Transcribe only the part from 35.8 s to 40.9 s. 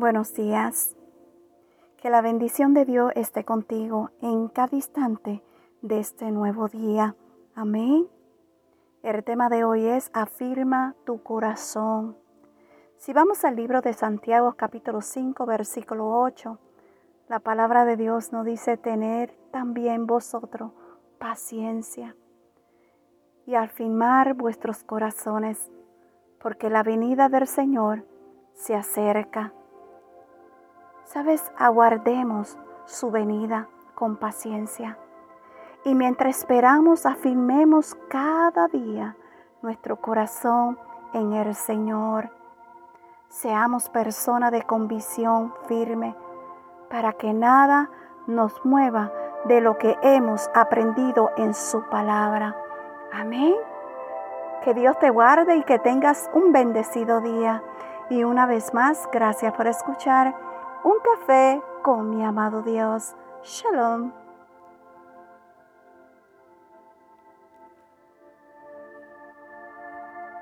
Y mientras esperamos, afirmemos cada día nuestro corazón